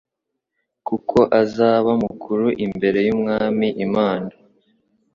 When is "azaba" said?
1.41-1.91